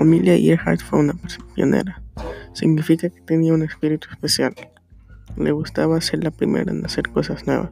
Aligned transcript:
Amelia 0.00 0.34
Earhart 0.34 0.80
fue 0.80 1.00
una 1.00 1.12
pionera. 1.54 2.02
Significa 2.54 3.10
que 3.10 3.20
tenía 3.20 3.52
un 3.52 3.62
espíritu 3.62 4.08
especial. 4.10 4.54
Le 5.36 5.52
gustaba 5.52 6.00
ser 6.00 6.24
la 6.24 6.30
primera 6.30 6.72
en 6.72 6.82
hacer 6.86 7.10
cosas 7.10 7.46
nuevas. 7.46 7.70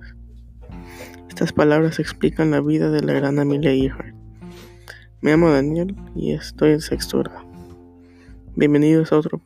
Estas 1.31 1.55
palabras 1.55 1.99
explican 1.99 2.51
la 2.51 2.61
vida 2.61 2.91
de 2.91 3.01
la 3.01 3.15
gran 3.15 3.39
Amelia 3.39 3.73
Earhart. 3.73 4.15
Me 5.23 5.31
llamo 5.31 5.49
Daniel 5.49 5.97
y 6.15 6.35
estoy 6.35 6.73
en 6.73 6.83
sexto 6.83 7.21
grado. 7.21 7.47
Bienvenidos 8.57 9.11
a 9.11 9.17
otro 9.17 9.41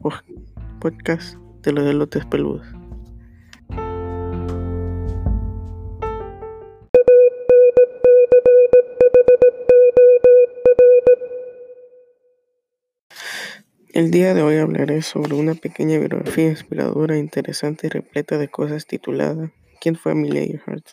podcast 0.81 1.37
de 1.63 1.73
los 1.73 1.87
elotes 1.87 2.27
peludos. 2.27 2.67
El 13.93 14.11
día 14.11 14.33
de 14.33 14.41
hoy 14.41 14.57
hablaré 14.57 15.03
sobre 15.03 15.35
una 15.35 15.55
pequeña 15.55 15.99
biografía 15.99 16.49
inspiradora, 16.49 17.19
interesante 17.19 17.89
y 17.89 17.91
repleta 17.91 18.39
de 18.39 18.49
cosas 18.49 18.87
titulada 18.87 19.53
¿Quién 19.83 19.97
fue 19.97 20.13
Amelia 20.13 20.43
Earhart? 20.43 20.87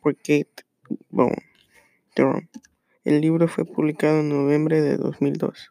por 0.00 0.16
Kate 0.16 0.64
Bone 1.10 1.36
El 3.04 3.20
libro 3.20 3.46
fue 3.46 3.66
publicado 3.66 4.20
en 4.20 4.30
noviembre 4.30 4.80
de 4.80 4.96
2002. 4.96 5.70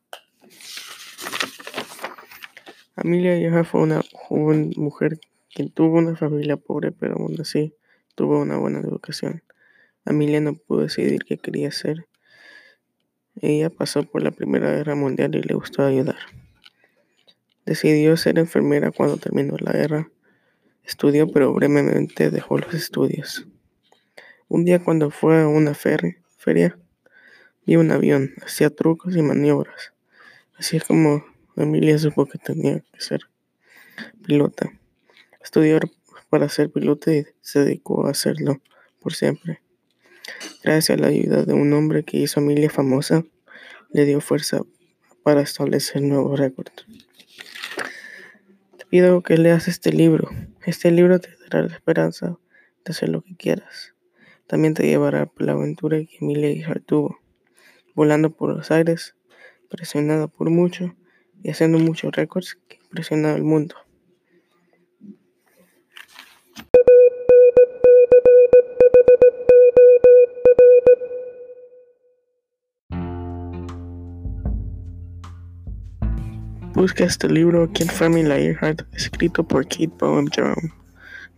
Amelia 2.95 3.36
Earhart 3.36 3.67
fue 3.67 3.81
una 3.81 4.04
joven 4.14 4.72
mujer 4.76 5.20
que 5.50 5.67
tuvo 5.72 5.98
una 5.98 6.16
familia 6.16 6.58
pobre, 6.58 6.92
pero 6.92 7.16
aún 7.16 7.36
así 7.42 7.73
tuvo 8.14 8.40
una 8.40 8.58
buena 8.58 8.80
educación. 8.80 9.42
Amelia 10.06 10.40
no 10.40 10.54
pudo 10.54 10.81
decidir 10.81 11.23
qué 11.23 11.40
quería 11.40 11.72
ser. 11.72 12.06
Ella 13.42 13.72
pasó 13.72 14.04
por 14.04 14.22
la 14.22 14.30
Primera 14.30 14.72
Guerra 14.72 14.94
Mundial 14.94 15.34
y 15.34 15.42
le 15.42 15.56
gustó 15.56 15.81
ayudar. 15.81 16.17
Decidió 17.70 18.17
ser 18.17 18.39
enfermera 18.39 18.89
cuando 18.89 19.17
terminó 19.17 19.56
la 19.59 19.72
guerra. 19.72 20.09
Estudió, 20.84 21.28
pero 21.28 21.53
brevemente 21.53 22.31
dejó 22.31 22.58
los 22.58 22.73
estudios. 22.73 23.45
Un 24.48 24.66
día 24.66 24.84
cuando 24.84 25.11
fue 25.11 25.39
a 25.39 25.48
una 25.48 25.76
feria, 25.76 26.80
vio 27.67 27.80
un 27.80 27.92
avión, 27.92 28.34
hacía 28.44 28.72
trucos 28.72 29.16
y 29.16 29.22
maniobras. 29.22 29.94
Así 30.58 30.78
es 30.78 30.84
como 30.84 31.23
Emilia 31.58 32.00
supo 32.00 32.26
que 32.26 32.39
tenía 32.39 32.80
que 32.92 33.02
ser 33.02 33.22
pilota. 34.26 34.72
Estudió 35.39 35.80
para 36.31 36.50
ser 36.50 36.72
pilota 36.72 37.14
y 37.14 37.28
se 37.39 37.59
dedicó 37.59 38.08
a 38.08 38.09
hacerlo 38.09 38.64
por 39.00 39.14
siempre. 39.14 39.61
Gracias 40.64 40.98
a 40.98 41.02
la 41.02 41.09
ayuda 41.09 41.44
de 41.44 41.54
un 41.54 41.72
hombre 41.73 42.02
que 42.02 42.17
hizo 42.17 42.39
a 42.39 42.44
Emilia 42.44 42.72
famosa, 42.72 43.26
le 43.92 44.06
dio 44.06 44.22
fuerza 44.22 44.64
para 45.22 45.42
establecer 45.42 46.02
nuevos 46.02 46.39
récords 46.39 46.88
pido 48.90 49.22
que 49.22 49.38
leas 49.38 49.68
este 49.68 49.94
libro. 49.94 50.30
Este 50.66 50.90
libro 50.92 51.20
te 51.20 51.30
dará 51.44 51.68
la 51.68 51.73
esperanza 51.73 52.40
de 52.84 52.92
hacer 52.92 53.09
lo 53.09 53.22
que 53.22 53.36
quieras. 53.36 53.94
También 54.48 54.73
te 54.73 54.84
llevará 54.88 55.28
por 55.28 55.44
la 55.44 55.52
aventura 55.52 55.98
que 56.00 56.18
Emilia 56.22 56.50
Earhart 56.50 56.86
tuvo, 56.86 57.20
volando 57.94 58.32
por 58.32 58.56
los 58.56 58.72
aires, 58.72 59.16
presionada 59.70 60.28
por 60.28 60.50
mucho 60.50 60.95
y 61.44 61.52
haciendo 61.52 61.78
muchos 61.78 62.12
récords 62.12 62.58
que 62.67 62.78
impresionaron 62.78 63.38
al 63.38 63.44
mundo. 63.44 63.76
Busca 76.73 77.03
este 77.03 77.28
libro, 77.28 77.70
fue 77.92 78.08
Amelia 78.08 78.38
Earhart, 78.38 78.84
escrito 78.94 79.44
por 79.44 79.64
Kate 79.64 79.89
Bowen 79.99 80.27
Jerome. 80.27 80.71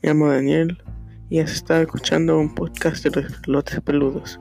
Me 0.02 0.10
llamo 0.10 0.30
Daniel 0.30 0.78
y 1.30 1.40
has 1.40 1.52
estado 1.54 1.82
escuchando 1.82 2.38
un 2.38 2.54
podcast 2.54 3.06
de 3.06 3.22
los 3.22 3.48
lotes 3.48 3.80
peludos. 3.82 4.40